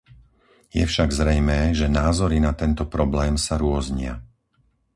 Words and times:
Je 0.73 0.81
však 0.91 1.09
zrejmé, 1.19 1.59
že 1.79 1.85
názory 2.01 2.37
na 2.47 2.51
tento 2.61 2.83
problém 2.95 3.33
sa 3.45 3.55
rôznia. 3.63 4.13